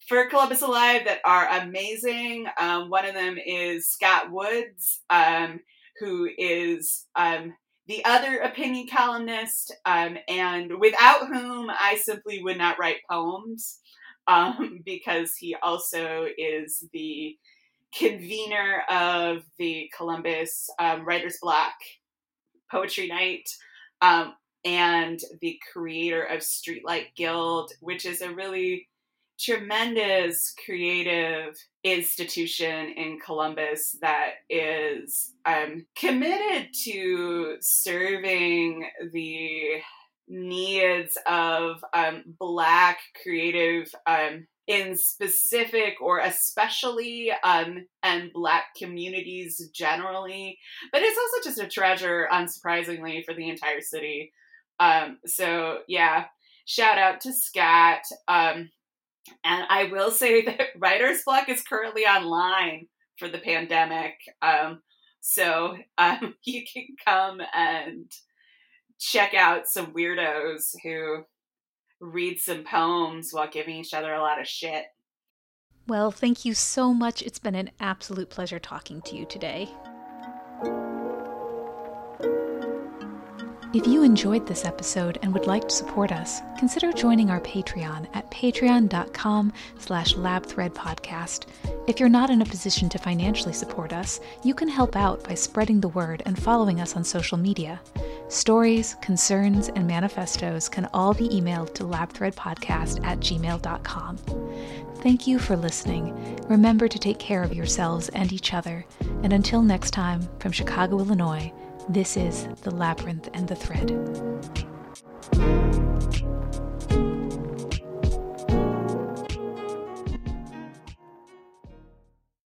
for 0.08 0.26
Columbus 0.26 0.62
Alive 0.62 1.02
that 1.06 1.20
are 1.24 1.48
amazing. 1.60 2.46
Um, 2.58 2.88
one 2.90 3.04
of 3.04 3.14
them 3.14 3.38
is 3.44 3.88
Scott 3.88 4.30
Woods, 4.30 5.00
um, 5.10 5.60
who 5.98 6.28
is 6.38 7.06
um, 7.16 7.54
the 7.86 8.04
other 8.04 8.38
opinion 8.38 8.88
columnist, 8.88 9.74
um, 9.84 10.18
and 10.28 10.78
without 10.80 11.28
whom 11.28 11.70
I 11.70 11.96
simply 11.96 12.42
would 12.42 12.58
not 12.58 12.78
write 12.78 12.98
poems, 13.08 13.78
um, 14.28 14.80
because 14.84 15.36
he 15.36 15.54
also 15.62 16.26
is 16.36 16.84
the 16.92 17.36
convener 17.94 18.82
of 18.90 19.44
the 19.58 19.90
Columbus 19.96 20.68
um, 20.78 21.04
Writers 21.04 21.38
Block 21.40 21.74
Poetry 22.70 23.06
Night, 23.06 23.48
um, 24.02 24.34
and 24.64 25.20
the 25.40 25.58
creator 25.72 26.24
of 26.24 26.40
Streetlight 26.40 27.14
Guild, 27.16 27.70
which 27.80 28.04
is 28.04 28.20
a 28.20 28.34
really 28.34 28.88
tremendous 29.38 30.54
creative 30.64 31.56
institution 31.84 32.88
in 32.96 33.18
Columbus 33.24 33.96
that 34.00 34.30
is 34.48 35.32
um, 35.44 35.86
committed 35.96 36.68
to 36.84 37.56
serving 37.60 38.88
the 39.12 39.80
needs 40.28 41.16
of 41.26 41.84
um, 41.94 42.24
Black 42.38 42.98
creative 43.22 43.88
um, 44.06 44.46
in 44.66 44.96
specific 44.96 46.00
or 46.00 46.18
especially 46.18 47.30
um, 47.44 47.86
and 48.02 48.32
Black 48.32 48.64
communities 48.76 49.70
generally. 49.72 50.58
But 50.92 51.02
it's 51.02 51.18
also 51.18 51.48
just 51.48 51.62
a 51.62 51.68
treasure, 51.68 52.28
unsurprisingly, 52.32 53.24
for 53.24 53.34
the 53.34 53.48
entire 53.48 53.80
city. 53.80 54.32
Um, 54.80 55.18
so, 55.24 55.78
yeah, 55.86 56.24
shout 56.64 56.98
out 56.98 57.20
to 57.22 57.32
Scott. 57.32 58.00
Um, 58.28 58.70
and 59.44 59.64
I 59.68 59.84
will 59.84 60.10
say 60.10 60.42
that 60.46 60.68
Writer's 60.78 61.22
Block 61.24 61.48
is 61.48 61.62
currently 61.62 62.02
online 62.02 62.86
for 63.18 63.28
the 63.28 63.38
pandemic. 63.38 64.14
Um, 64.42 64.80
so 65.20 65.76
um, 65.98 66.34
you 66.44 66.62
can 66.72 66.86
come 67.04 67.40
and 67.54 68.10
check 68.98 69.34
out 69.34 69.66
some 69.66 69.92
weirdos 69.92 70.74
who 70.82 71.24
read 72.00 72.38
some 72.38 72.64
poems 72.64 73.30
while 73.32 73.48
giving 73.48 73.76
each 73.76 73.94
other 73.94 74.12
a 74.12 74.20
lot 74.20 74.40
of 74.40 74.46
shit. 74.46 74.84
Well, 75.86 76.10
thank 76.10 76.44
you 76.44 76.54
so 76.54 76.92
much. 76.92 77.22
It's 77.22 77.38
been 77.38 77.54
an 77.54 77.70
absolute 77.78 78.28
pleasure 78.28 78.58
talking 78.58 79.02
to 79.02 79.16
you 79.16 79.24
today. 79.24 79.70
If 83.76 83.86
you 83.86 84.04
enjoyed 84.04 84.46
this 84.46 84.64
episode 84.64 85.18
and 85.20 85.34
would 85.34 85.46
like 85.46 85.68
to 85.68 85.74
support 85.74 86.10
us, 86.10 86.40
consider 86.58 86.94
joining 86.94 87.28
our 87.28 87.42
Patreon 87.42 88.08
at 88.14 88.30
patreon.com 88.30 89.52
slash 89.78 90.14
labthreadpodcast. 90.14 91.44
If 91.86 92.00
you're 92.00 92.08
not 92.08 92.30
in 92.30 92.40
a 92.40 92.46
position 92.46 92.88
to 92.88 92.98
financially 92.98 93.52
support 93.52 93.92
us, 93.92 94.18
you 94.42 94.54
can 94.54 94.68
help 94.68 94.96
out 94.96 95.22
by 95.24 95.34
spreading 95.34 95.82
the 95.82 95.90
word 95.90 96.22
and 96.24 96.42
following 96.42 96.80
us 96.80 96.96
on 96.96 97.04
social 97.04 97.36
media. 97.36 97.78
Stories, 98.28 98.96
concerns, 99.02 99.68
and 99.68 99.86
manifestos 99.86 100.70
can 100.70 100.88
all 100.94 101.12
be 101.12 101.28
emailed 101.28 101.74
to 101.74 101.84
labthreadpodcast 101.84 103.04
at 103.04 103.20
gmail.com. 103.20 104.16
Thank 105.02 105.26
you 105.26 105.38
for 105.38 105.54
listening. 105.54 106.40
Remember 106.48 106.88
to 106.88 106.98
take 106.98 107.18
care 107.18 107.42
of 107.42 107.52
yourselves 107.52 108.08
and 108.08 108.32
each 108.32 108.54
other. 108.54 108.86
And 109.22 109.34
until 109.34 109.60
next 109.60 109.90
time, 109.90 110.26
from 110.38 110.52
Chicago, 110.52 110.98
Illinois, 110.98 111.52
this 111.88 112.16
is 112.16 112.48
The 112.62 112.70
Labyrinth 112.70 113.28
and 113.32 113.46
the 113.46 113.54
Thread. 113.54 113.90